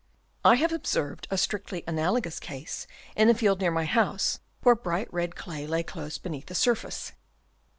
[0.43, 4.73] I have ob served a strictly analogous case in a field near my house where
[4.73, 7.11] bright red clay lay close beneath the surface.